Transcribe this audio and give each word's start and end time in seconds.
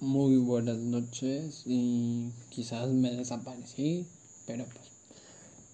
Muy 0.00 0.36
buenas 0.36 0.78
noches 0.78 1.64
y 1.66 2.30
quizás 2.50 2.88
me 2.90 3.10
desaparecí, 3.10 4.06
pero 4.46 4.64
pues 4.64 4.86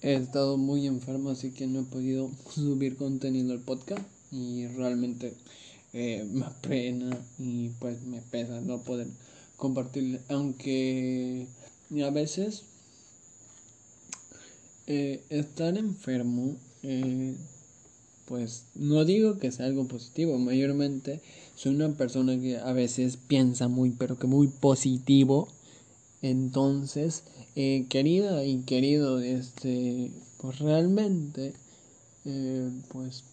he 0.00 0.14
estado 0.14 0.56
muy 0.56 0.86
enfermo 0.86 1.28
así 1.28 1.50
que 1.50 1.66
no 1.66 1.80
he 1.80 1.84
podido 1.84 2.30
subir 2.54 2.96
contenido 2.96 3.52
al 3.52 3.60
podcast 3.60 4.00
y 4.32 4.66
realmente 4.68 5.34
eh, 5.92 6.26
me 6.32 6.46
apena 6.46 7.14
y 7.38 7.68
pues 7.80 8.00
me 8.04 8.22
pesa 8.22 8.62
no 8.62 8.82
poder 8.82 9.08
compartir, 9.58 10.22
aunque 10.30 11.46
a 12.02 12.08
veces 12.08 12.62
eh, 14.86 15.22
estar 15.28 15.76
enfermo 15.76 16.56
eh, 16.82 17.36
pues 18.24 18.64
no 18.74 19.04
digo 19.04 19.38
que 19.38 19.52
sea 19.52 19.66
algo 19.66 19.86
positivo, 19.86 20.38
mayormente 20.38 21.20
soy 21.54 21.74
una 21.74 21.90
persona 21.90 22.38
que 22.38 22.58
a 22.58 22.72
veces 22.72 23.16
piensa 23.16 23.68
muy, 23.68 23.90
pero 23.90 24.18
que 24.18 24.26
muy 24.26 24.48
positivo. 24.48 25.48
Entonces, 26.22 27.24
eh, 27.54 27.86
querida 27.88 28.44
y 28.44 28.62
querido, 28.62 29.20
este, 29.20 30.10
pues 30.38 30.58
realmente, 30.58 31.54
eh, 32.24 32.70
pues 32.88 33.24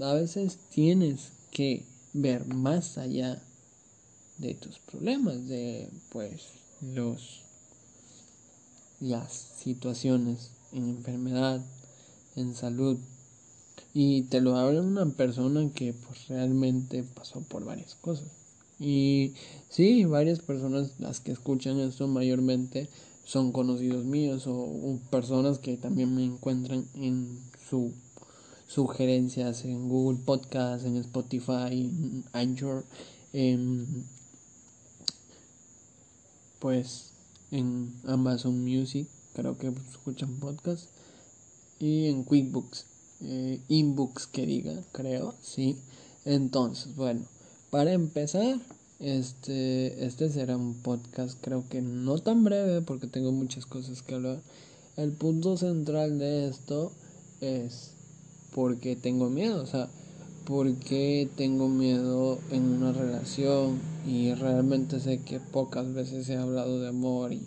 a 0.00 0.12
veces 0.14 0.58
tienes 0.70 1.32
que 1.50 1.84
ver 2.12 2.46
más 2.46 2.98
allá 2.98 3.42
de 4.38 4.54
tus 4.54 4.78
problemas, 4.78 5.46
de 5.48 5.88
pues 6.10 6.42
los 6.80 7.42
las 9.00 9.32
situaciones 9.32 10.52
en 10.72 10.88
enfermedad, 10.88 11.60
en 12.36 12.54
salud, 12.54 12.98
y 13.94 14.22
te 14.22 14.40
lo 14.40 14.56
habla 14.56 14.80
una 14.80 15.06
persona 15.06 15.70
que 15.74 15.92
pues 15.92 16.28
realmente 16.28 17.04
pasó 17.04 17.40
por 17.40 17.64
varias 17.64 17.94
cosas. 17.94 18.28
Y 18.78 19.34
sí, 19.68 20.04
varias 20.04 20.40
personas 20.40 20.92
las 20.98 21.20
que 21.20 21.32
escuchan 21.32 21.78
esto 21.80 22.08
mayormente 22.08 22.88
son 23.24 23.52
conocidos 23.52 24.04
míos 24.04 24.44
o, 24.46 24.98
personas 25.10 25.58
que 25.58 25.76
también 25.76 26.14
me 26.14 26.24
encuentran 26.24 26.86
en 26.94 27.38
su 27.68 27.92
sugerencias 28.66 29.66
en 29.66 29.88
Google 29.88 30.18
Podcast, 30.24 30.86
en 30.86 30.96
Spotify, 30.96 31.72
en 31.72 32.24
Anchor, 32.32 32.84
en 33.34 34.06
pues 36.58 37.12
en 37.50 37.92
Amazon 38.04 38.64
Music, 38.64 39.06
creo 39.34 39.58
que 39.58 39.68
escuchan 39.90 40.38
podcast 40.40 40.86
y 41.78 42.06
en 42.06 42.24
QuickBooks 42.24 42.86
eh, 43.24 43.60
inbooks 43.68 44.26
que 44.26 44.46
diga, 44.46 44.74
creo, 44.92 45.34
sí. 45.40 45.76
Entonces, 46.24 46.94
bueno, 46.96 47.22
para 47.70 47.92
empezar, 47.92 48.60
este, 49.00 50.04
este 50.04 50.28
será 50.28 50.56
un 50.56 50.74
podcast, 50.74 51.38
creo 51.40 51.64
que 51.68 51.82
no 51.82 52.18
tan 52.18 52.44
breve, 52.44 52.82
porque 52.82 53.06
tengo 53.06 53.32
muchas 53.32 53.66
cosas 53.66 54.02
que 54.02 54.14
hablar. 54.14 54.40
El 54.96 55.12
punto 55.12 55.56
central 55.56 56.18
de 56.18 56.48
esto 56.48 56.92
es 57.40 57.92
porque 58.54 58.96
tengo 58.96 59.30
miedo, 59.30 59.62
o 59.62 59.66
sea, 59.66 59.88
porque 60.44 61.28
tengo 61.36 61.68
miedo 61.68 62.38
en 62.50 62.64
una 62.64 62.92
relación 62.92 63.80
y 64.06 64.34
realmente 64.34 65.00
sé 65.00 65.18
que 65.18 65.40
pocas 65.40 65.92
veces 65.94 66.28
he 66.28 66.36
hablado 66.36 66.80
de 66.80 66.88
amor 66.88 67.32
y 67.32 67.42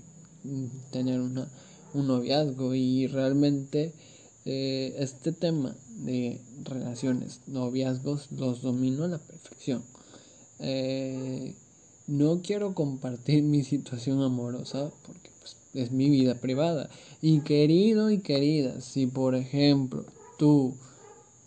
tener 0.92 1.20
una, 1.20 1.48
un 1.94 2.08
noviazgo 2.08 2.74
y 2.74 3.08
realmente 3.08 3.94
eh, 4.46 4.96
este 5.00 5.32
tema 5.32 5.76
de 6.04 6.40
relaciones, 6.64 7.42
noviazgos, 7.48 8.32
los 8.32 8.62
domino 8.62 9.04
a 9.04 9.08
la 9.08 9.18
perfección. 9.18 9.84
Eh, 10.60 11.56
no 12.08 12.42
quiero 12.44 12.76
compartir 12.76 13.44
mi 13.44 13.64
situación 13.64 14.22
amorosa 14.22 14.92
porque 15.06 15.32
pues, 15.40 15.58
es 15.74 15.92
mi 15.92 16.10
vida 16.10 16.36
privada. 16.36 16.90
Y 17.22 17.40
querido 17.40 18.12
y 18.12 18.20
querida, 18.20 18.82
si 18.82 19.08
por 19.08 19.36
ejemplo 19.36 20.06
tú 20.38 20.76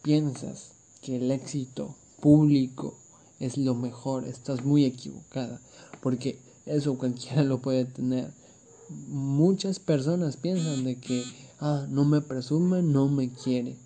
piensas 0.02 0.72
que 1.00 1.16
el 1.16 1.30
éxito 1.30 1.94
público 2.20 2.98
es 3.38 3.56
lo 3.56 3.74
mejor, 3.74 4.26
estás 4.26 4.64
muy 4.64 4.84
equivocada, 4.84 5.60
porque 6.02 6.38
eso 6.66 6.98
cualquiera 6.98 7.44
lo 7.44 7.60
puede 7.60 7.84
tener. 7.84 8.32
Muchas 8.88 9.78
personas 9.78 10.36
piensan 10.36 10.84
de 10.84 10.96
que 10.96 11.24
ah, 11.60 11.86
no 11.88 12.04
me 12.04 12.20
presume, 12.20 12.82
no 12.82 13.08
me 13.08 13.30
quiere. 13.30 13.76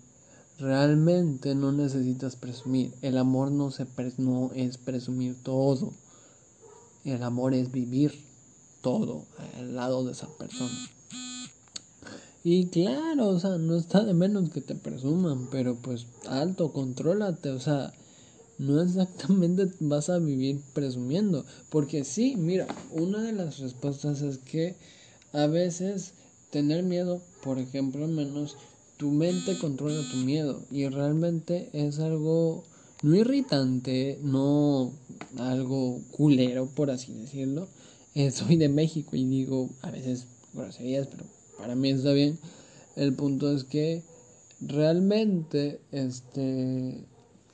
Realmente 0.59 1.55
no 1.55 1.71
necesitas 1.71 2.35
presumir. 2.35 2.93
El 3.01 3.17
amor 3.17 3.51
no, 3.51 3.71
se 3.71 3.85
no 4.17 4.51
es 4.53 4.77
presumir 4.77 5.35
todo. 5.43 5.93
El 7.03 7.23
amor 7.23 7.53
es 7.53 7.71
vivir 7.71 8.13
todo 8.81 9.25
al 9.57 9.75
lado 9.75 10.05
de 10.05 10.11
esa 10.11 10.27
persona. 10.37 10.71
Y 12.43 12.67
claro, 12.67 13.29
o 13.29 13.39
sea, 13.39 13.57
no 13.57 13.75
está 13.75 14.03
de 14.03 14.13
menos 14.13 14.49
que 14.49 14.59
te 14.59 14.75
presuman, 14.75 15.47
pero 15.49 15.75
pues 15.75 16.07
alto, 16.27 16.73
contrólate, 16.73 17.49
o 17.49 17.59
sea, 17.59 17.93
no 18.57 18.81
exactamente 18.81 19.67
vas 19.79 20.09
a 20.09 20.19
vivir 20.19 20.59
presumiendo. 20.73 21.45
Porque 21.69 22.03
sí, 22.03 22.35
mira, 22.35 22.67
una 22.91 23.21
de 23.21 23.33
las 23.33 23.59
respuestas 23.59 24.21
es 24.21 24.37
que 24.37 24.75
a 25.31 25.47
veces 25.47 26.13
tener 26.51 26.83
miedo, 26.83 27.21
por 27.41 27.59
ejemplo, 27.59 28.07
menos 28.07 28.57
tu 28.97 29.11
mente 29.11 29.57
controla 29.57 30.01
tu 30.11 30.17
miedo 30.17 30.61
y 30.71 30.87
realmente 30.87 31.69
es 31.73 31.99
algo 31.99 32.63
no 33.01 33.15
irritante, 33.15 34.19
no 34.23 34.93
algo 35.37 36.01
culero, 36.11 36.67
por 36.67 36.89
así 36.89 37.13
decirlo. 37.13 37.67
Eh, 38.15 38.31
soy 38.31 38.57
de 38.57 38.69
México 38.69 39.15
y 39.15 39.25
digo 39.25 39.69
a 39.81 39.91
veces 39.91 40.27
groserías, 40.53 41.07
pero 41.07 41.25
para 41.57 41.75
mí 41.75 41.89
está 41.89 42.13
bien. 42.13 42.39
El 42.95 43.13
punto 43.13 43.51
es 43.51 43.63
que 43.63 44.03
realmente, 44.61 45.81
este, 45.91 47.03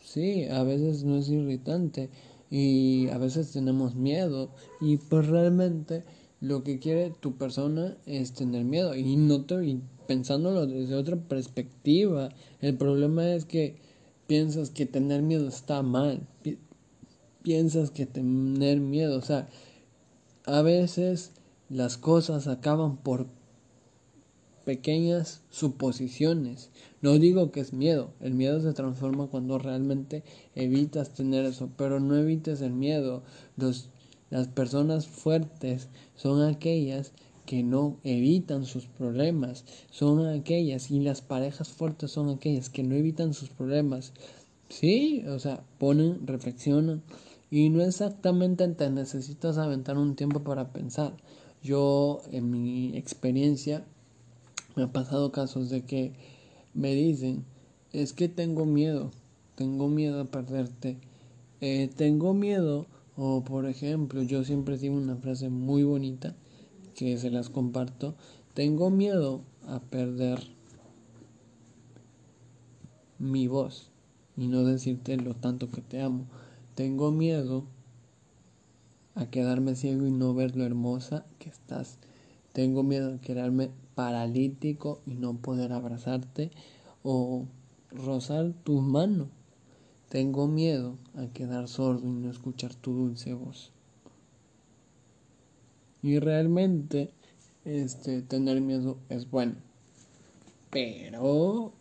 sí, 0.09 0.46
a 0.46 0.64
veces 0.64 1.03
no 1.03 1.18
es 1.18 1.30
irritante 1.30 2.09
y 2.50 3.09
a 3.09 3.18
veces 3.20 3.52
tenemos 3.52 3.94
miedo 3.94 4.50
y 4.81 4.97
pues 4.97 5.28
realmente 5.28 6.03
lo 6.42 6.64
que 6.64 6.80
quiere 6.80 7.12
tu 7.12 7.38
persona 7.38 7.96
es 8.08 8.34
tener 8.34 8.64
miedo 8.64 8.96
y 8.96 9.16
no 9.18 9.46
te 9.46 9.78
pensándolo 10.08 10.66
desde 10.66 10.96
otra 10.96 11.16
perspectiva 11.16 12.30
el 12.62 12.75
problema 12.75 13.34
es 13.36 13.46
que 13.46 13.75
piensas 14.25 14.72
que 14.72 14.88
tener 14.88 15.22
miedo 15.22 15.48
está 15.48 15.84
mal 15.84 16.22
piensas 17.44 17.92
que 17.92 18.08
tener 18.08 18.80
miedo 18.80 19.18
o 19.18 19.22
sea 19.22 19.48
a 20.46 20.64
veces 20.64 21.34
las 21.69 21.98
cosas 21.98 22.48
acaban 22.48 22.98
por 22.98 23.28
pequeñas 24.66 25.44
suposiciones 25.52 26.72
no 27.02 27.18
digo 27.18 27.52
que 27.52 27.60
es 27.60 27.74
miedo 27.74 28.12
el 28.22 28.34
miedo 28.34 28.62
se 28.62 28.74
transforma 28.74 29.28
cuando 29.28 29.58
realmente 29.58 30.24
evitas 30.56 31.14
tener 31.14 31.46
eso 31.46 31.70
pero 31.78 32.00
no 32.00 32.16
evites 32.16 32.62
el 32.62 32.74
miedo 32.74 33.24
los 33.58 33.90
las 34.30 34.48
personas 34.48 35.08
fuertes 35.08 35.88
son 36.16 36.44
aquellas 36.44 37.14
que 37.50 37.64
no 37.64 37.98
evitan 38.04 38.64
sus 38.64 38.86
problemas, 38.86 39.66
son 39.90 40.28
aquellas 40.28 40.92
y 40.92 41.00
las 41.00 41.22
parejas 41.22 41.70
fuertes 41.70 42.12
son 42.12 42.30
aquellas 42.30 42.70
que 42.70 42.84
no 42.84 42.94
evitan 42.94 43.34
sus 43.34 43.50
problemas. 43.50 44.14
Sí, 44.70 45.24
o 45.28 45.40
sea, 45.40 45.64
ponen, 45.80 46.28
reflexionan 46.28 47.02
y 47.50 47.70
no 47.70 47.81
exactamente 47.81 48.68
te 48.68 48.92
necesitas 48.92 49.58
aventar 49.58 49.98
un 49.98 50.16
tiempo 50.16 50.44
para 50.44 50.72
pensar. 50.72 51.18
Yo 51.64 52.22
en 52.31 52.52
mi 52.52 52.96
experiencia 52.96 53.84
me 54.76 54.84
ha 54.84 54.92
pasado 54.92 55.31
casos 55.31 55.72
de 55.72 55.81
que 55.81 56.14
me 56.80 56.96
dicen, 56.96 57.44
es 57.92 58.14
que 58.14 58.30
tengo 58.30 58.66
miedo, 58.66 59.12
tengo 59.56 59.90
miedo 59.90 60.22
a 60.22 60.26
perderte, 60.26 60.98
eh, 61.60 61.90
tengo 61.94 62.34
miedo 62.34 62.88
o 63.18 63.44
por 63.44 63.66
ejemplo, 63.66 64.24
yo 64.24 64.46
siempre 64.46 64.78
digo 64.78 64.96
una 64.96 65.18
frase 65.18 65.50
muy 65.50 65.84
bonita 65.84 66.36
que 66.96 67.18
se 67.18 67.30
las 67.30 67.50
comparto. 67.50 68.16
Tengo 68.54 68.90
miedo 68.90 69.42
a 69.68 69.81
perder 69.81 70.40
mi 73.18 73.48
voz 73.48 73.90
y 74.38 74.48
no 74.48 74.64
decirte 74.64 75.18
lo 75.18 75.34
tanto 75.34 75.70
que 75.70 75.82
te 75.82 76.02
amo. 76.02 76.28
Tengo 76.75 77.12
miedo 77.12 77.66
a 79.16 79.25
quedarme 79.25 79.75
ciego 79.75 80.08
y 80.08 80.12
no 80.12 80.34
ver 80.34 80.56
lo 80.56 80.66
hermosa 80.66 81.25
que 81.40 81.50
estás. 81.50 81.98
Tengo 82.60 82.84
miedo 82.84 83.14
a 83.16 83.22
quedarme 83.22 83.70
paralítico 83.96 85.00
y 85.06 85.14
no 85.14 85.38
poder 85.38 85.72
abrazarte 85.72 86.52
o 87.04 87.46
rozar 87.90 88.52
tus 88.66 88.82
manos 88.84 89.30
tengo 90.10 90.46
miedo 90.48 90.98
a 91.16 91.28
quedar 91.28 91.70
sordo 91.70 92.06
y 92.06 92.12
no 92.12 92.30
escuchar 92.30 92.76
tu 92.76 92.92
dulce 92.94 93.34
voz. 93.34 93.72
Y 96.02 96.20
realmente, 96.20 97.12
este, 97.64 98.24
tener 98.24 98.60
miedo 98.60 98.98
es 99.08 99.32
bueno. 99.32 99.54
Pero 100.70 101.72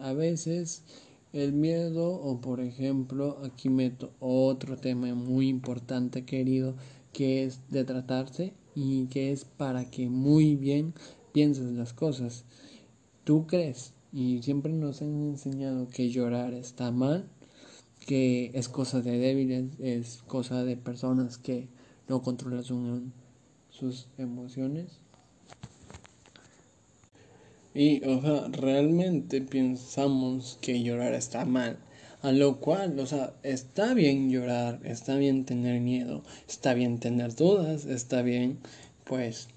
a 0.00 0.12
veces 0.12 0.84
el 1.32 1.52
miedo, 1.52 2.12
o 2.12 2.40
por 2.40 2.60
ejemplo, 2.60 3.38
aquí 3.42 3.70
meto 3.70 4.12
otro 4.20 4.76
tema 4.76 5.12
muy 5.16 5.48
importante, 5.48 6.24
querido, 6.24 6.74
que 7.12 7.42
es 7.42 7.58
de 7.70 7.82
tratarse 7.82 8.52
y 8.78 9.06
que 9.06 9.32
es 9.32 9.44
para 9.44 9.90
que 9.90 10.08
muy 10.08 10.54
bien 10.54 10.94
pienses 11.32 11.72
las 11.72 11.92
cosas. 11.92 12.44
¿Tú 13.24 13.46
crees? 13.46 13.92
Y 14.12 14.40
siempre 14.42 14.72
nos 14.72 15.02
han 15.02 15.30
enseñado 15.30 15.88
que 15.88 16.10
llorar 16.10 16.54
está 16.54 16.92
mal, 16.92 17.28
que 18.06 18.52
es 18.54 18.68
cosa 18.68 19.00
de 19.00 19.18
débiles, 19.18 19.72
es 19.80 20.22
cosa 20.28 20.62
de 20.62 20.76
personas 20.76 21.38
que 21.38 21.68
no 22.06 22.22
controlan 22.22 23.12
sus 23.70 24.06
emociones. 24.16 25.00
Y, 27.74 28.04
o 28.04 28.20
sea, 28.20 28.48
realmente 28.48 29.40
pensamos 29.40 30.56
que 30.60 30.82
llorar 30.84 31.14
está 31.14 31.44
mal. 31.44 31.78
A 32.20 32.32
lo 32.32 32.58
cual, 32.58 32.98
o 32.98 33.06
sea, 33.06 33.32
está 33.44 33.94
bien 33.94 34.28
llorar, 34.28 34.80
está 34.82 35.16
bien 35.16 35.44
tener 35.44 35.80
miedo, 35.80 36.24
está 36.48 36.74
bien 36.74 36.98
tener 36.98 37.36
dudas, 37.36 37.84
está 37.86 38.22
bien, 38.22 38.58
pues, 39.04 39.48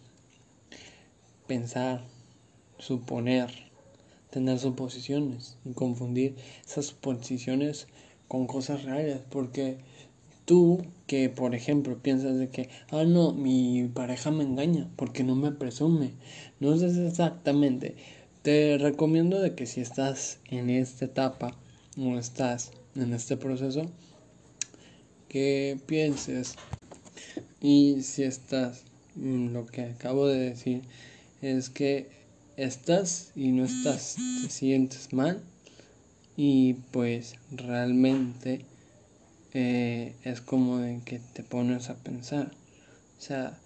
pensar, 1.47 2.03
suponer, 2.77 3.49
tener 4.29 4.59
suposiciones 4.59 5.57
y 5.65 5.73
confundir 5.73 6.35
esas 6.63 6.85
suposiciones 6.85 7.87
con 8.27 8.45
cosas 8.45 8.83
reales, 8.83 9.21
porque 9.31 9.77
tú 10.45 10.85
que 11.07 11.29
por 11.29 11.55
ejemplo 11.55 11.97
piensas 11.97 12.37
de 12.37 12.49
que, 12.49 12.69
ah 12.91 13.05
no, 13.05 13.33
mi 13.33 13.89
pareja 13.93 14.29
me 14.31 14.43
engaña 14.43 14.87
porque 14.95 15.23
no 15.23 15.35
me 15.35 15.51
presume, 15.51 16.11
no 16.59 16.77
sé 16.77 17.07
exactamente, 17.07 17.95
te 18.43 18.77
recomiendo 18.77 19.39
de 19.39 19.55
que 19.55 19.65
si 19.65 19.81
estás 19.81 20.39
en 20.49 20.69
esta 20.69 21.05
etapa 21.05 21.57
o 21.97 22.17
estás 22.17 22.71
en 22.95 23.13
este 23.13 23.37
proceso, 23.37 23.89
que 25.29 25.79
pienses 25.85 26.55
y 27.61 28.01
si 28.01 28.23
estás, 28.23 28.83
mm, 29.15 29.53
lo 29.53 29.65
que 29.65 29.83
acabo 29.83 30.27
de 30.27 30.39
decir 30.39 30.81
es 31.41 31.69
que 31.69 32.09
estás 32.57 33.31
y 33.35 33.51
no 33.51 33.65
estás, 33.65 34.17
te 34.41 34.49
sientes 34.49 35.13
mal 35.13 35.41
y 36.35 36.73
pues 36.91 37.35
realmente 37.51 38.65
eh, 39.53 40.15
es 40.23 40.41
como 40.41 40.79
de 40.79 41.01
que 41.05 41.19
te 41.33 41.43
pones 41.43 41.89
a 41.89 41.95
pensar, 41.95 42.51
o 43.17 43.21
sea, 43.21 43.57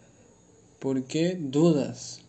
¿por 0.80 1.04
qué 1.06 1.38
dudas? 1.40 2.22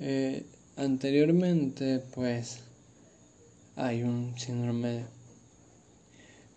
Eh, 0.00 0.44
anteriormente 0.76 2.02
pues 2.14 2.60
hay 3.76 4.02
un 4.02 4.38
síndrome 4.38 5.04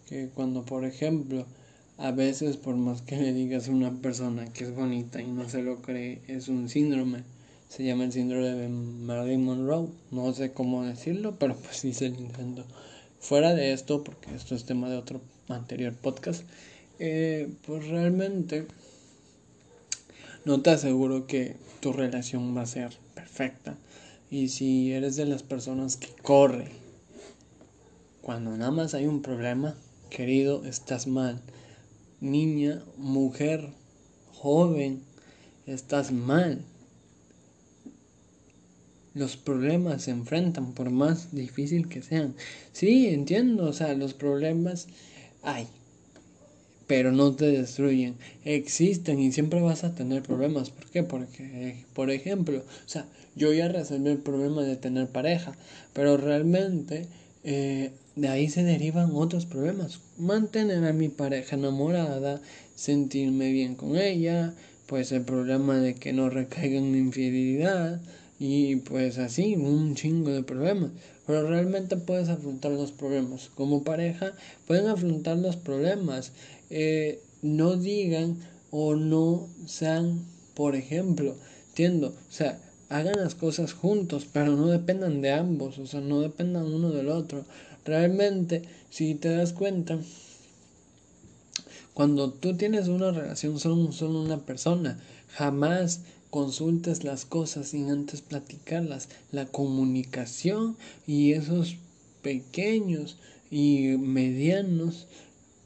que 0.08 0.30
cuando 0.30 0.66
por 0.66 0.86
ejemplo 0.86 1.46
a 1.98 2.12
veces 2.12 2.58
por 2.58 2.76
más 2.76 3.02
que 3.02 3.18
le 3.18 3.34
digas 3.34 3.68
a 3.68 3.72
una 3.72 3.92
persona 4.02 4.52
que 4.52 4.64
es 4.64 4.76
bonita 4.76 5.22
y 5.22 5.28
no 5.28 5.48
se 5.50 5.62
lo 5.62 5.82
cree 5.82 6.22
es 6.28 6.48
un 6.48 6.70
síndrome 6.70 7.24
se 7.76 7.84
llama 7.84 8.04
el 8.04 8.12
síndrome 8.12 8.52
de 8.52 8.70
Marilyn 8.70 9.46
Monroe. 9.46 9.88
No 10.12 10.32
sé 10.32 10.52
cómo 10.52 10.86
decirlo, 10.86 11.40
pero 11.40 11.56
pues 11.56 11.78
sí 11.78 11.92
se 11.92 12.06
intento. 12.06 12.66
Fuera 13.20 13.56
de 13.56 13.74
esto, 13.74 14.04
porque 14.04 14.36
esto 14.36 14.54
es 14.54 14.66
tema 14.66 14.92
de 14.92 14.98
otro 14.98 15.22
anterior 15.50 15.92
podcast, 15.96 16.44
eh, 17.00 17.50
pues 17.66 17.88
realmente 17.88 18.68
no 20.46 20.62
te 20.62 20.70
aseguro 20.70 21.26
que 21.26 21.56
tu 21.80 21.94
relación 21.94 22.56
va 22.56 22.62
a 22.62 22.68
ser 22.68 22.96
perfecta. 23.16 23.76
Y 24.30 24.50
si 24.50 24.92
eres 24.94 25.16
de 25.16 25.26
las 25.26 25.42
personas 25.42 25.98
que 25.98 26.10
corre 26.22 26.68
cuando 28.24 28.58
nada 28.58 28.72
más 28.72 28.96
hay 28.96 29.06
un 29.06 29.22
problema, 29.22 29.76
querido, 30.10 30.66
estás 30.66 31.06
mal. 31.06 31.40
Niña, 32.20 32.82
mujer, 32.98 33.70
joven, 34.32 35.04
estás 35.68 36.12
mal 36.12 36.66
los 39.14 39.38
problemas 39.38 40.04
se 40.04 40.12
enfrentan 40.12 40.74
por 40.74 40.90
más 40.90 41.36
difícil 41.36 41.88
que 41.88 42.02
sean. 42.02 42.36
Sí, 42.72 43.08
entiendo, 43.08 43.66
o 43.66 43.74
sea, 43.74 43.94
los 43.94 44.14
problemas 44.14 44.88
hay, 45.44 45.68
pero 46.88 47.12
no 47.12 47.36
te 47.36 47.46
destruyen. 47.46 48.16
Existen 48.44 49.20
y 49.20 49.32
siempre 49.32 49.62
vas 49.62 49.84
a 49.84 49.94
tener 49.94 50.24
problemas. 50.24 50.72
¿Por 50.72 50.90
qué? 50.90 51.04
Porque, 51.04 51.86
por 51.94 52.10
ejemplo, 52.10 52.60
o 52.60 52.90
sea, 52.90 53.06
yo 53.36 53.54
ya 53.54 53.68
resolví 53.68 54.10
el 54.10 54.18
problema 54.18 54.64
de 54.64 54.78
tener 54.78 55.08
pareja, 55.08 55.54
pero 55.94 56.18
realmente 56.18 57.08
eh, 57.44 57.92
de 58.16 58.28
ahí 58.28 58.50
se 58.50 58.64
derivan 58.64 59.12
otros 59.14 59.46
problemas. 59.46 60.00
Mantener 60.18 60.86
a 60.86 60.94
mi 60.94 61.10
pareja 61.10 61.56
enamorada, 61.56 62.42
sentirme 62.76 63.52
bien 63.52 63.76
con 63.76 63.98
ella, 63.98 64.54
pues 64.88 65.12
el 65.12 65.24
problema 65.24 65.78
de 65.78 65.96
que 65.96 66.14
no 66.14 66.30
recaiga 66.30 66.78
en 66.78 66.92
mi 66.92 67.00
infidelidad 67.00 68.02
y 68.40 68.78
pues 68.78 69.18
así, 69.18 69.56
un 69.56 69.96
chingo 69.96 70.32
de 70.32 70.44
problemas. 70.44 70.92
Pero 71.26 71.48
realmente 71.48 71.96
puedes 71.98 72.30
afrontar 72.30 72.72
los 72.72 72.92
problemas. 72.92 73.50
Como 73.56 73.84
pareja, 73.84 74.34
pueden 74.68 74.88
afrontar 74.88 75.38
los 75.38 75.56
problemas. 75.56 76.34
Eh, 76.70 77.22
no 77.42 77.76
digan 77.78 78.38
o 78.72 78.96
no 78.96 79.48
sean, 79.66 80.26
por 80.56 80.76
ejemplo, 80.76 81.36
entiendo, 81.70 82.08
o 82.08 82.32
sea, 82.32 82.60
hagan 82.94 83.16
las 83.18 83.34
cosas 83.34 83.74
juntos, 83.74 84.28
pero 84.32 84.56
no 84.56 84.68
dependan 84.68 85.22
de 85.22 85.32
ambos, 85.32 85.80
o 85.80 85.88
sea, 85.88 86.00
no 86.00 86.22
dependan 86.22 86.72
uno 86.72 86.92
del 86.92 87.10
otro. 87.10 87.44
Realmente, 87.86 88.62
si 88.92 89.16
te 89.16 89.30
das 89.30 89.52
cuenta, 89.52 90.00
cuando 91.96 92.32
tú 92.32 92.56
tienes 92.56 92.90
una 92.90 93.10
relación 93.10 93.60
son 93.60 93.94
solo 93.94 94.22
una 94.22 94.46
persona, 94.46 95.00
jamás 95.30 96.02
consultes 96.30 97.04
las 97.04 97.26
cosas 97.26 97.70
sin 97.70 97.90
antes 97.90 98.22
platicarlas. 98.22 99.10
La 99.32 99.48
comunicación 99.48 100.78
y 101.08 101.34
esos 101.34 101.78
pequeños 102.22 103.18
y 103.50 103.98
medianos 103.98 105.08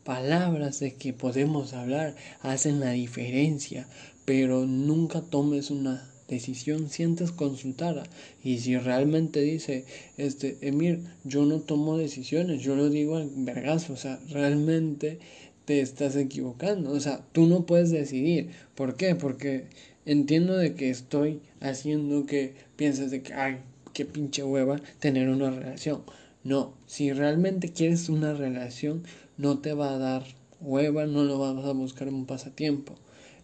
palabras 0.05 0.79
de 0.79 0.95
que 0.95 1.11
podemos 1.11 1.73
hablar 1.73 2.15
hacen 2.39 2.79
la 2.79 2.91
diferencia, 2.91 3.85
pero 4.23 4.65
nunca 4.65 5.21
tomes 5.21 5.71
una 5.71 6.09
decisión 6.27 6.89
sientes 6.89 7.31
consultar 7.31 8.03
y 8.43 8.59
si 8.59 8.77
realmente 8.77 9.41
dice 9.41 9.85
este 10.17 10.57
Emir 10.61 10.99
yo 11.23 11.45
no 11.45 11.59
tomo 11.59 11.97
decisiones 11.97 12.61
yo 12.61 12.75
lo 12.75 12.89
digo 12.89 13.17
al 13.17 13.29
vergazo 13.33 13.93
o 13.93 13.97
sea 13.97 14.19
realmente 14.29 15.19
te 15.65 15.79
estás 15.81 16.15
equivocando 16.15 16.91
o 16.91 16.99
sea 16.99 17.25
tú 17.31 17.47
no 17.47 17.65
puedes 17.65 17.91
decidir 17.91 18.49
¿por 18.75 18.95
qué? 18.97 19.15
porque 19.15 19.67
entiendo 20.07 20.55
de 20.55 20.73
que 20.73 20.89
estoy 20.89 21.41
haciendo 21.59 22.25
que 22.25 22.53
pienses 22.77 23.11
de 23.11 23.21
que, 23.21 23.33
ay, 23.33 23.57
qué 23.93 24.05
pinche 24.05 24.41
hueva 24.41 24.79
tener 24.99 25.27
una 25.27 25.51
relación. 25.51 26.01
No, 26.45 26.73
si 26.85 27.11
realmente 27.11 27.73
quieres 27.73 28.07
una 28.07 28.33
relación, 28.33 29.03
no 29.37 29.59
te 29.59 29.73
va 29.73 29.93
a 29.93 29.97
dar 29.97 30.23
hueva, 30.61 31.05
no 31.05 31.25
lo 31.25 31.37
vas 31.39 31.65
a 31.65 31.73
buscar 31.73 32.07
en 32.07 32.13
un 32.15 32.25
pasatiempo. 32.25 32.95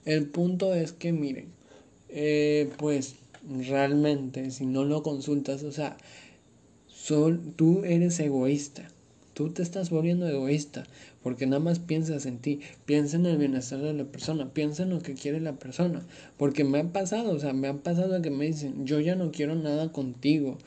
El 0.06 0.28
punto 0.28 0.74
es 0.74 0.94
que, 0.94 1.12
miren, 1.12 1.48
eh, 2.14 2.70
pues 2.78 3.16
realmente, 3.50 4.52
si 4.52 4.66
no 4.66 4.86
lo 4.86 5.04
consultas, 5.04 5.64
o 5.64 5.72
sea, 5.72 5.98
sol, 6.88 7.54
tú 7.56 7.84
eres 7.84 8.20
egoísta. 8.20 8.88
Tú 9.34 9.50
te 9.50 9.64
estás 9.64 9.90
volviendo 9.90 10.28
egoísta 10.28 10.86
porque 11.24 11.48
nada 11.48 11.62
más 11.62 11.80
piensas 11.80 12.26
en 12.26 12.38
ti, 12.38 12.60
piensa 12.86 13.16
en 13.16 13.26
el 13.26 13.38
bienestar 13.38 13.80
de 13.80 13.94
la 13.94 14.04
persona, 14.04 14.54
piensa 14.54 14.84
en 14.84 14.90
lo 14.90 15.02
que 15.02 15.14
quiere 15.14 15.40
la 15.40 15.54
persona, 15.54 16.06
porque 16.38 16.66
me 16.66 16.80
ha 16.80 16.92
pasado, 16.92 17.32
o 17.32 17.40
sea, 17.40 17.54
me 17.54 17.70
ha 17.70 17.74
pasado 17.74 18.22
que 18.22 18.30
me 18.30 18.46
dicen, 18.46 18.86
yo 18.86 19.00
ya 19.00 19.16
no 19.16 19.32
quiero 19.32 19.56
nada 19.56 19.92
contigo, 19.92 20.58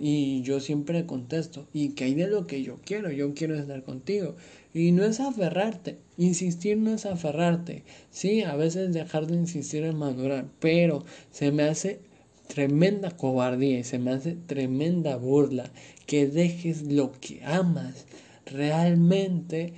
y 0.00 0.42
yo 0.42 0.60
siempre 0.60 1.04
contesto, 1.04 1.66
¿y 1.74 1.90
qué 1.90 2.04
hay 2.04 2.14
de 2.14 2.28
lo 2.28 2.46
que 2.46 2.62
yo 2.62 2.78
quiero? 2.84 3.10
Yo 3.10 3.34
quiero 3.34 3.54
estar 3.54 3.82
contigo. 3.82 4.34
Y 4.72 4.92
no 4.92 5.04
es 5.04 5.20
aferrarte, 5.20 5.98
insistir 6.16 6.78
no 6.78 6.94
es 6.94 7.06
aferrarte, 7.06 7.82
sí, 8.10 8.42
a 8.42 8.56
veces 8.56 8.92
dejar 8.92 9.26
de 9.26 9.34
insistir 9.34 9.84
en 9.84 9.96
madurar, 9.96 10.46
pero 10.60 11.04
se 11.30 11.52
me 11.52 11.64
hace 11.64 12.00
tremenda 12.46 13.10
cobardía 13.10 13.78
y 13.78 13.84
se 13.84 13.98
me 13.98 14.12
hace 14.12 14.34
tremenda 14.34 15.16
burla 15.16 15.70
que 16.06 16.26
dejes 16.26 16.82
lo 16.82 17.12
que 17.12 17.44
amas. 17.44 18.06
Realmente 18.46 19.72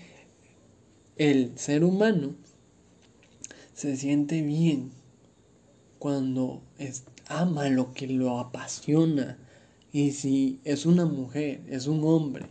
el 1.16 1.58
ser 1.58 1.84
humano 1.84 2.34
se 3.72 3.96
siente 3.96 4.42
bien 4.42 4.90
cuando 5.98 6.62
ama 7.28 7.68
lo 7.68 7.92
que 7.92 8.06
lo 8.06 8.38
apasiona. 8.38 9.38
Y 9.92 10.12
si 10.12 10.60
es 10.64 10.84
una 10.84 11.06
mujer, 11.06 11.62
es 11.68 11.86
un 11.86 12.04
hombre 12.04 12.46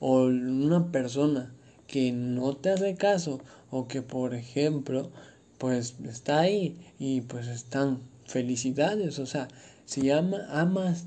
o 0.00 0.24
una 0.24 0.90
persona 0.92 1.54
que 1.86 2.12
no 2.12 2.56
te 2.56 2.70
hace 2.70 2.94
caso 2.94 3.40
o 3.70 3.88
que 3.88 4.02
por 4.02 4.34
ejemplo 4.34 5.10
pues 5.58 5.96
está 6.04 6.40
ahí 6.40 6.78
y 6.98 7.22
pues 7.22 7.46
están 7.48 7.98
felicidades, 8.30 9.18
o 9.18 9.26
sea, 9.26 9.48
si 9.84 10.10
ama, 10.10 10.38
amas 10.50 11.06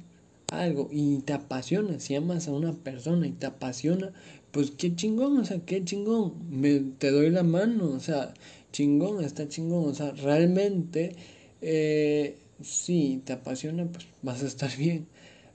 algo 0.51 0.89
y 0.91 1.19
te 1.19 1.33
apasiona, 1.33 1.99
si 1.99 2.15
amas 2.15 2.47
a 2.47 2.51
una 2.51 2.73
persona 2.73 3.25
y 3.27 3.31
te 3.31 3.45
apasiona, 3.45 4.11
pues 4.51 4.71
qué 4.71 4.95
chingón, 4.95 5.37
o 5.37 5.45
sea, 5.45 5.59
qué 5.65 5.83
chingón, 5.83 6.33
me, 6.49 6.79
te 6.79 7.11
doy 7.11 7.29
la 7.29 7.43
mano, 7.43 7.85
o 7.91 7.99
sea, 7.99 8.33
chingón, 8.71 9.23
está 9.23 9.47
chingón, 9.47 9.89
o 9.89 9.93
sea, 9.95 10.11
realmente, 10.11 11.15
eh, 11.61 12.37
si 12.61 13.21
te 13.25 13.33
apasiona, 13.33 13.85
pues 13.85 14.05
vas 14.21 14.43
a 14.43 14.47
estar 14.47 14.75
bien, 14.77 15.07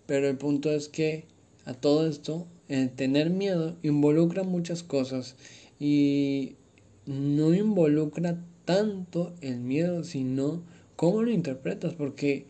pero 0.07 0.29
el 0.29 0.39
punto 0.39 0.73
es 0.73 0.89
que 0.89 1.27
a 1.67 1.75
todo 1.75 2.09
esto, 2.09 2.47
el 2.69 2.91
tener 2.91 3.31
miedo 3.31 3.77
involucra 3.83 4.43
muchas 4.43 4.83
cosas 4.83 5.37
y 5.79 6.57
no 7.07 7.55
involucra 7.55 8.43
tanto 8.65 9.35
el 9.43 9.61
miedo, 9.61 10.05
sino 10.05 10.63
cómo 10.99 11.23
lo 11.23 11.31
interpretas, 11.31 11.95
porque 11.95 12.49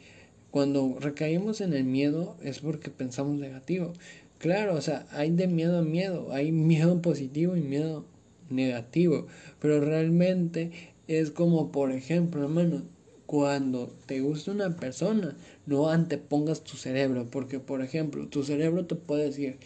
cuando 0.50 0.96
recaímos 0.98 1.60
en 1.60 1.74
el 1.74 1.84
miedo 1.84 2.38
es 2.42 2.60
porque 2.60 2.88
pensamos 2.88 3.38
negativo. 3.38 3.92
Claro, 4.38 4.74
o 4.74 4.80
sea, 4.80 5.06
hay 5.10 5.30
de 5.32 5.46
miedo 5.48 5.78
a 5.78 5.82
miedo, 5.82 6.32
hay 6.32 6.50
miedo 6.50 7.02
positivo 7.02 7.58
y 7.58 7.60
miedo 7.60 8.06
negativo, 8.48 9.26
pero 9.60 9.82
realmente 9.82 10.70
es 11.08 11.30
como, 11.30 11.70
por 11.70 11.92
ejemplo, 11.92 12.42
hermano, 12.42 12.84
cuando 13.26 13.94
te 14.06 14.22
gusta 14.22 14.52
una 14.52 14.74
persona, 14.76 15.36
no 15.66 15.90
antepongas 15.90 16.64
tu 16.64 16.78
cerebro, 16.78 17.26
porque, 17.30 17.60
por 17.60 17.82
ejemplo, 17.82 18.28
tu 18.28 18.44
cerebro 18.44 18.86
te 18.86 18.94
puede 18.94 19.24
decir, 19.24 19.58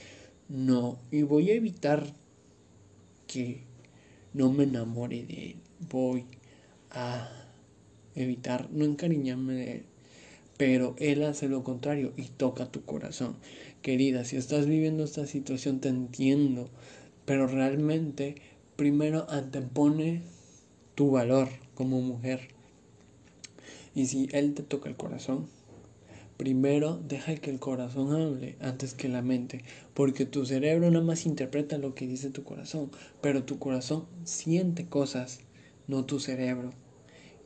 no, 0.48 0.98
y 1.12 1.22
voy 1.22 1.52
a 1.52 1.54
evitar 1.54 2.04
que 3.28 3.62
no 4.34 4.50
me 4.50 4.64
enamore 4.64 5.22
de 5.24 5.52
él, 5.52 5.56
voy 5.88 6.24
a 6.90 7.41
evitar 8.14 8.68
no 8.72 8.84
encariñarme 8.84 9.54
de 9.54 9.72
él 9.72 9.84
pero 10.62 10.94
Él 10.98 11.24
hace 11.24 11.48
lo 11.48 11.64
contrario 11.64 12.12
y 12.16 12.28
toca 12.28 12.70
tu 12.70 12.84
corazón. 12.84 13.34
Querida, 13.82 14.24
si 14.24 14.36
estás 14.36 14.66
viviendo 14.66 15.02
esta 15.02 15.26
situación 15.26 15.80
te 15.80 15.88
entiendo, 15.88 16.70
pero 17.24 17.48
realmente 17.48 18.36
primero 18.76 19.26
antepone 19.28 20.22
tu 20.94 21.10
valor 21.10 21.48
como 21.74 22.00
mujer. 22.00 22.42
Y 23.94 24.06
si 24.06 24.28
Él 24.30 24.54
te 24.54 24.62
toca 24.62 24.88
el 24.88 24.96
corazón, 24.96 25.48
primero 26.36 26.96
deja 27.08 27.34
que 27.34 27.50
el 27.50 27.58
corazón 27.58 28.12
hable 28.14 28.56
antes 28.60 28.94
que 28.94 29.08
la 29.08 29.20
mente, 29.20 29.64
porque 29.94 30.26
tu 30.26 30.46
cerebro 30.46 30.90
nada 30.92 31.04
más 31.04 31.26
interpreta 31.26 31.76
lo 31.76 31.96
que 31.96 32.06
dice 32.06 32.30
tu 32.30 32.44
corazón, 32.44 32.92
pero 33.20 33.42
tu 33.42 33.58
corazón 33.58 34.06
siente 34.22 34.86
cosas, 34.86 35.40
no 35.88 36.04
tu 36.04 36.20
cerebro. 36.20 36.81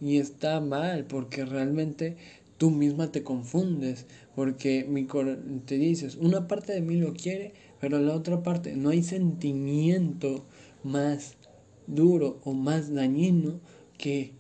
Y 0.01 0.19
está 0.19 0.61
mal, 0.61 1.05
porque 1.07 1.45
realmente 1.45 2.17
tú 2.59 2.71
misma 2.71 3.13
te 3.13 3.23
confundes 3.23 4.07
porque 4.35 4.85
mi 4.89 5.07
te 5.65 5.79
dices, 5.79 6.17
una 6.17 6.47
parte 6.47 6.75
de 6.75 6.83
mí 6.83 6.97
lo 6.97 7.15
quiere, 7.15 7.55
pero 7.81 7.99
la 7.99 8.15
otra 8.15 8.43
parte 8.43 8.77
no 8.77 8.91
hay 8.91 9.03
sentimiento 9.03 10.45
más 10.85 11.37
duro 11.87 12.39
o 12.45 12.53
más 12.53 12.93
dañino 12.93 13.61
que 13.97 14.33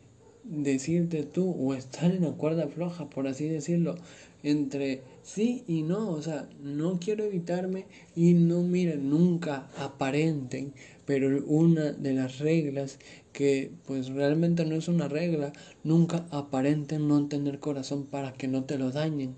decirte 0.44 1.22
tú 1.22 1.50
o 1.50 1.74
estar 1.74 2.10
en 2.10 2.22
la 2.22 2.32
cuerda 2.32 2.68
floja, 2.68 3.08
por 3.08 3.26
así 3.26 3.48
decirlo, 3.48 3.96
entre 4.42 5.02
sí 5.26 5.64
y 5.66 5.82
no, 5.82 6.10
o 6.10 6.22
sea, 6.22 6.48
no 6.62 7.00
quiero 7.00 7.24
evitarme 7.24 7.86
y 8.14 8.34
no 8.34 8.62
miren, 8.62 9.10
nunca 9.10 9.68
aparenten, 9.76 10.72
pero 11.04 11.44
una 11.46 11.92
de 11.92 12.14
las 12.14 12.38
reglas 12.38 12.98
que 13.32 13.72
pues 13.86 14.08
realmente 14.08 14.64
no 14.64 14.76
es 14.76 14.86
una 14.86 15.08
regla, 15.08 15.52
nunca 15.82 16.26
aparenten 16.30 17.08
no 17.08 17.26
tener 17.26 17.58
corazón 17.58 18.06
para 18.06 18.32
que 18.34 18.46
no 18.46 18.64
te 18.64 18.78
lo 18.78 18.92
dañen. 18.92 19.34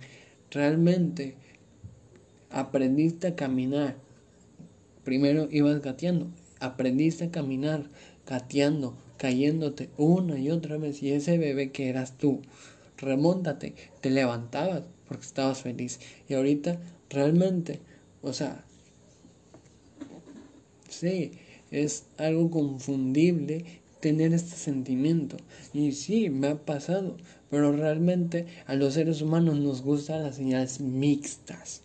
Realmente 0.51 1.37
aprendiste 2.51 3.29
a 3.29 3.35
caminar. 3.35 3.97
Primero 5.05 5.49
ibas 5.51 5.81
gateando, 5.81 6.29
aprendiste 6.61 7.25
a 7.25 7.31
caminar, 7.31 7.89
gateando, 8.27 8.95
cayéndote 9.17 9.89
una 9.97 10.39
y 10.39 10.51
otra 10.51 10.77
vez 10.77 11.03
y 11.03 11.13
ese 11.13 11.39
bebé 11.39 11.73
que 11.73 11.89
eras 11.89 12.19
tú, 12.19 12.43
remóntate, 12.99 13.75
te 14.03 14.11
levantabas, 14.11 14.83
porque 15.09 15.25
estabas 15.25 15.63
feliz. 15.63 15.99
Y 16.29 16.35
ahorita 16.35 16.79
realmente, 17.11 17.81
o 18.23 18.33
sea, 18.33 18.65
sí, 20.89 21.33
es 21.71 22.05
algo 22.19 22.51
confundible 22.51 23.65
tener 24.01 24.33
este 24.33 24.57
sentimiento. 24.57 25.37
Y 25.73 25.93
sí, 25.93 26.31
me 26.31 26.49
ha 26.49 26.57
pasado, 26.57 27.17
pero 27.51 27.73
realmente 27.73 28.47
a 28.67 28.75
los 28.75 28.95
seres 28.95 29.23
humanos 29.23 29.59
nos 29.59 29.83
gustan 29.83 30.23
las 30.23 30.37
señales 30.37 30.81
mixtas. 30.81 31.83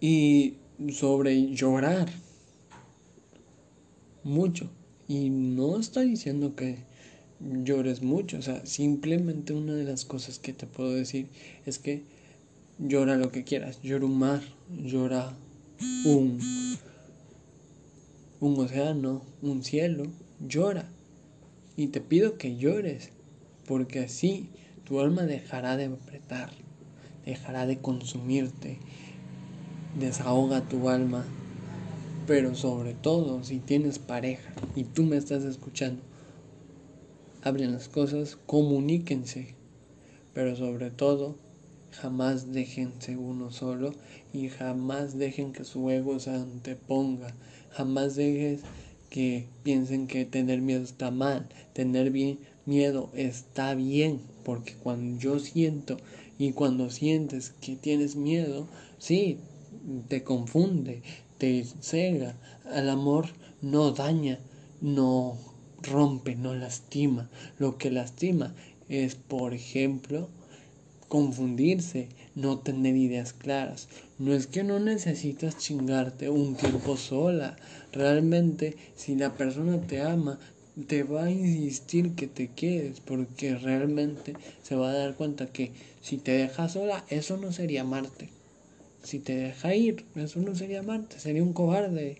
Y 0.00 0.54
sobre 0.92 1.52
llorar 1.52 2.08
mucho. 4.22 4.70
Y 5.08 5.28
no 5.30 5.78
estoy 5.78 6.10
diciendo 6.10 6.54
que 6.54 6.78
llores 7.40 8.02
mucho. 8.02 8.38
O 8.38 8.42
sea, 8.42 8.64
simplemente 8.66 9.52
una 9.52 9.74
de 9.74 9.84
las 9.84 10.04
cosas 10.04 10.38
que 10.38 10.52
te 10.52 10.66
puedo 10.66 10.92
decir 10.92 11.28
es 11.66 11.78
que 11.78 12.02
llora 12.78 13.16
lo 13.16 13.30
que 13.30 13.44
quieras. 13.44 13.80
Llora 13.82 14.06
un 14.06 14.18
mar, 14.18 14.42
llora 14.70 15.34
un, 16.04 16.38
un 18.40 18.58
océano, 18.58 19.22
un 19.42 19.62
cielo. 19.62 20.04
Llora. 20.46 20.88
Y 21.76 21.88
te 21.88 22.00
pido 22.00 22.36
que 22.36 22.56
llores. 22.56 23.10
Porque 23.66 24.00
así 24.00 24.48
tu 24.84 25.00
alma 25.00 25.22
dejará 25.22 25.76
de 25.76 25.86
apretar. 25.86 26.50
Dejará 27.24 27.66
de 27.66 27.78
consumirte. 27.78 28.78
Desahoga 29.98 30.62
tu 30.62 30.88
alma. 30.88 31.24
Pero 32.26 32.54
sobre 32.54 32.94
todo 32.94 33.42
si 33.42 33.58
tienes 33.58 33.98
pareja 33.98 34.52
y 34.76 34.84
tú 34.84 35.02
me 35.02 35.16
estás 35.16 35.42
escuchando 35.42 36.09
hablen 37.42 37.72
las 37.72 37.88
cosas, 37.88 38.38
comuníquense, 38.46 39.54
pero 40.34 40.56
sobre 40.56 40.90
todo 40.90 41.36
jamás 41.92 42.52
déjense 42.52 43.16
uno 43.16 43.50
solo 43.50 43.92
y 44.32 44.48
jamás 44.48 45.18
dejen 45.18 45.52
que 45.52 45.64
su 45.64 45.90
ego 45.90 46.18
se 46.20 46.30
anteponga, 46.30 47.34
jamás 47.70 48.14
dejes 48.14 48.60
que 49.08 49.46
piensen 49.64 50.06
que 50.06 50.24
tener 50.24 50.60
miedo 50.60 50.84
está 50.84 51.10
mal, 51.10 51.48
tener 51.72 52.10
bien, 52.10 52.38
miedo 52.64 53.10
está 53.14 53.74
bien, 53.74 54.20
porque 54.44 54.74
cuando 54.74 55.20
yo 55.20 55.38
siento 55.40 55.96
y 56.38 56.52
cuando 56.52 56.90
sientes 56.90 57.52
que 57.60 57.74
tienes 57.74 58.14
miedo, 58.14 58.68
sí, 58.98 59.38
te 60.08 60.22
confunde, 60.22 61.02
te 61.38 61.64
cega, 61.80 62.36
el 62.72 62.88
amor 62.88 63.26
no 63.62 63.90
daña, 63.90 64.38
no 64.80 65.36
rompe, 65.82 66.34
no 66.34 66.54
lastima. 66.54 67.30
Lo 67.58 67.78
que 67.78 67.90
lastima 67.90 68.54
es, 68.88 69.14
por 69.14 69.54
ejemplo, 69.54 70.28
confundirse, 71.08 72.08
no 72.34 72.58
tener 72.58 72.96
ideas 72.96 73.32
claras. 73.32 73.88
No 74.18 74.32
es 74.32 74.46
que 74.46 74.62
no 74.62 74.78
necesitas 74.78 75.58
chingarte 75.58 76.30
un 76.30 76.54
tiempo 76.54 76.96
sola. 76.96 77.56
Realmente, 77.92 78.76
si 78.94 79.16
la 79.16 79.36
persona 79.36 79.80
te 79.80 80.02
ama, 80.02 80.38
te 80.86 81.02
va 81.02 81.24
a 81.24 81.30
insistir 81.30 82.14
que 82.14 82.26
te 82.26 82.48
quedes, 82.48 83.00
porque 83.00 83.56
realmente 83.56 84.36
se 84.62 84.76
va 84.76 84.90
a 84.90 84.94
dar 84.94 85.14
cuenta 85.14 85.46
que 85.46 85.72
si 86.00 86.16
te 86.16 86.32
deja 86.32 86.68
sola, 86.68 87.04
eso 87.08 87.36
no 87.36 87.52
sería 87.52 87.82
amarte. 87.82 88.28
Si 89.02 89.18
te 89.18 89.34
deja 89.34 89.74
ir, 89.74 90.04
eso 90.14 90.40
no 90.40 90.54
sería 90.54 90.80
amarte, 90.80 91.18
sería 91.18 91.42
un 91.42 91.52
cobarde. 91.52 92.18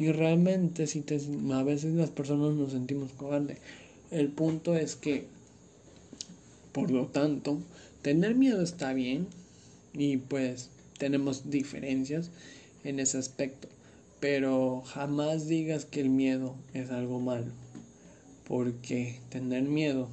Y 0.00 0.12
realmente 0.12 0.86
si 0.86 1.02
te, 1.02 1.20
a 1.52 1.62
veces 1.62 1.92
las 1.92 2.08
personas 2.08 2.54
nos 2.54 2.72
sentimos 2.72 3.12
cobardes. 3.12 3.58
El 4.10 4.28
punto 4.28 4.74
es 4.74 4.96
que, 4.96 5.26
por 6.72 6.90
lo 6.90 7.08
tanto, 7.08 7.58
tener 8.00 8.34
miedo 8.34 8.62
está 8.62 8.94
bien 8.94 9.26
y 9.92 10.16
pues 10.16 10.70
tenemos 10.96 11.50
diferencias 11.50 12.30
en 12.82 12.98
ese 12.98 13.18
aspecto. 13.18 13.68
Pero 14.20 14.82
jamás 14.86 15.48
digas 15.48 15.84
que 15.84 16.00
el 16.00 16.08
miedo 16.08 16.54
es 16.72 16.90
algo 16.90 17.20
malo. 17.20 17.52
Porque 18.48 19.18
tener 19.28 19.64
miedo 19.64 20.08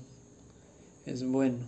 es 1.05 1.23
bueno. 1.23 1.59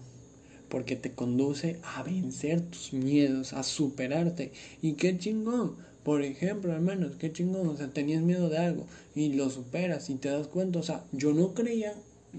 Porque 0.67 0.97
te 0.97 1.13
conduce 1.13 1.79
a 1.95 2.03
vencer 2.03 2.59
tus 2.63 2.91
miedos, 2.91 3.53
a 3.53 3.63
superarte. 3.63 4.51
Y 4.81 4.95
qué 4.95 5.17
chingón 5.17 5.77
por 6.03 6.23
ejemplo, 6.23 6.73
hermanos, 6.73 7.13
qué 7.19 7.31
chingón, 7.31 7.67
o 7.67 7.77
sea, 7.77 7.89
tenías 7.89 8.21
miedo 8.21 8.49
de 8.49 8.57
algo 8.57 8.85
y 9.15 9.33
lo 9.33 9.49
superas 9.49 10.09
y 10.09 10.15
te 10.15 10.29
das 10.29 10.47
cuenta, 10.47 10.79
o 10.79 10.83
sea, 10.83 11.03
yo 11.11 11.33
no 11.33 11.53
creía 11.53 11.93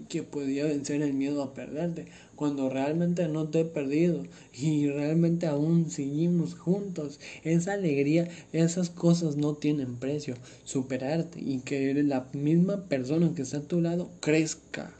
que 0.08 0.22
podía 0.22 0.64
vencer 0.64 1.02
el 1.02 1.14
miedo 1.14 1.42
a 1.42 1.54
perderte, 1.54 2.06
cuando 2.36 2.70
realmente 2.70 3.28
no 3.28 3.48
te 3.48 3.60
he 3.60 3.64
perdido 3.64 4.24
y 4.54 4.88
realmente 4.88 5.46
aún 5.46 5.90
seguimos 5.90 6.54
juntos. 6.54 7.20
Esa 7.44 7.74
alegría, 7.74 8.28
esas 8.52 8.88
cosas 8.88 9.36
no 9.36 9.54
tienen 9.56 9.96
precio. 9.96 10.36
Superarte 10.64 11.40
y 11.40 11.58
que 11.58 11.92
la 12.02 12.28
misma 12.32 12.84
persona 12.84 13.34
que 13.34 13.42
está 13.42 13.58
a 13.58 13.62
tu 13.62 13.80
lado 13.80 14.10
crezca 14.20 14.94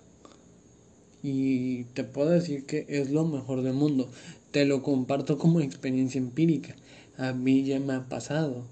y 1.23 1.85
te 1.85 2.05
puedo 2.05 2.31
decir 2.31 2.64
que 2.64 2.87
es 2.88 3.11
lo 3.11 3.25
mejor 3.26 3.62
del 3.62 3.75
mundo. 3.75 4.09
Te 4.50 4.64
lo 4.64 4.83
comparto 4.83 5.38
como 5.38 5.61
experiencia 5.61 6.19
empírica. 6.19 6.75
A 7.21 7.35
mí 7.35 7.65
ya 7.65 7.79
me 7.79 7.93
ha 7.93 8.09
pasado. 8.09 8.65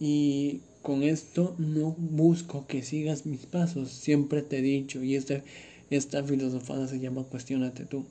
Y 0.00 0.62
con 0.82 1.04
esto 1.04 1.54
no 1.58 1.94
busco 1.96 2.66
que 2.66 2.82
sigas 2.82 3.26
mis 3.26 3.46
pasos. 3.46 3.92
Siempre 3.92 4.42
te 4.42 4.58
he 4.58 4.62
dicho, 4.62 5.04
y 5.04 5.14
esta, 5.14 5.40
esta 5.88 6.24
filosofada 6.24 6.88
se 6.88 6.98
llama 6.98 7.22
cuestionate 7.22 7.84
tú. 7.84 8.04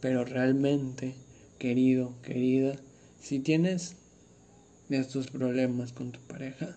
Pero 0.00 0.24
realmente, 0.24 1.14
querido, 1.58 2.14
querida, 2.22 2.76
si 3.20 3.40
tienes 3.40 3.96
estos 4.90 5.26
problemas 5.26 5.92
con 5.92 6.12
tu 6.12 6.20
pareja, 6.20 6.76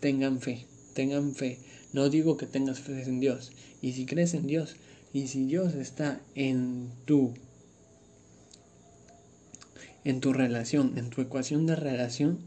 tengan 0.00 0.42
fe, 0.42 0.66
tengan 0.92 1.34
fe. 1.34 1.60
No 1.94 2.10
digo 2.10 2.36
que 2.36 2.44
tengas 2.44 2.80
fe 2.80 3.02
en 3.04 3.20
Dios. 3.20 3.52
Y 3.80 3.92
si 3.92 4.04
crees 4.04 4.34
en 4.34 4.46
Dios, 4.46 4.76
y 5.14 5.28
si 5.28 5.46
Dios 5.46 5.74
está 5.74 6.20
en 6.34 6.90
tu 7.06 7.32
en 10.06 10.20
tu 10.20 10.32
relación, 10.32 10.96
en 10.98 11.10
tu 11.10 11.20
ecuación 11.20 11.66
de 11.66 11.74
relación, 11.74 12.38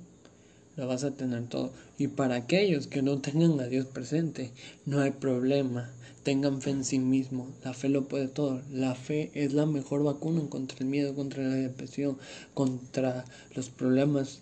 lo 0.77 0.87
vas 0.87 1.03
a 1.03 1.11
tener 1.11 1.43
todo. 1.49 1.73
Y 1.97 2.07
para 2.07 2.35
aquellos 2.35 2.87
que 2.87 3.01
no 3.01 3.19
tengan 3.19 3.59
a 3.59 3.67
Dios 3.67 3.85
presente, 3.85 4.51
no 4.85 5.01
hay 5.01 5.11
problema. 5.11 5.91
Tengan 6.23 6.61
fe 6.61 6.69
en 6.69 6.85
sí 6.85 6.99
mismo. 6.99 7.49
La 7.65 7.73
fe 7.73 7.89
lo 7.89 8.07
puede 8.07 8.29
todo. 8.29 8.61
La 8.71 8.95
fe 8.95 9.29
es 9.33 9.51
la 9.51 9.65
mejor 9.65 10.03
vacuna 10.03 10.41
contra 10.49 10.77
el 10.79 10.85
miedo, 10.85 11.13
contra 11.13 11.43
la 11.43 11.55
depresión, 11.55 12.17
contra 12.53 13.25
los 13.53 13.69
problemas 13.69 14.39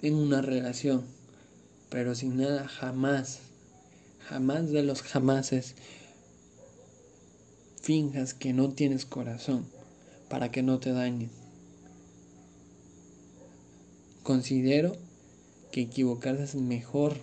en 0.00 0.14
una 0.14 0.42
relación. 0.42 1.02
Pero 1.90 2.14
sin 2.14 2.36
nada, 2.36 2.68
jamás, 2.68 3.40
jamás 4.28 4.70
de 4.70 4.84
los 4.84 5.02
jamases, 5.02 5.74
finjas 7.80 8.32
que 8.32 8.52
no 8.52 8.68
tienes 8.68 9.06
corazón 9.06 9.66
para 10.28 10.52
que 10.52 10.62
no 10.62 10.78
te 10.78 10.92
dañen. 10.92 11.41
Considero 14.22 14.96
que 15.72 15.82
equivocarse 15.82 16.44
es 16.44 16.54
mejor 16.54 17.16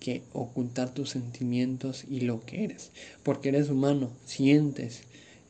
que 0.00 0.22
ocultar 0.32 0.94
tus 0.94 1.10
sentimientos 1.10 2.04
y 2.08 2.20
lo 2.20 2.44
que 2.44 2.64
eres, 2.64 2.92
porque 3.22 3.50
eres 3.50 3.68
humano, 3.68 4.10
sientes 4.24 5.02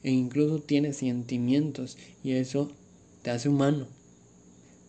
e 0.02 0.10
incluso 0.10 0.60
tienes 0.60 0.96
sentimientos 0.96 1.96
y 2.24 2.32
eso 2.32 2.70
te 3.22 3.30
hace 3.30 3.48
humano. 3.48 3.86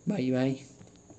Bye 0.05 0.31
bye. 0.31 0.78